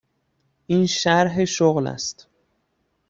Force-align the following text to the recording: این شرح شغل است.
این 0.67 0.85
شرح 0.85 1.45
شغل 1.45 1.87
است. 1.87 2.27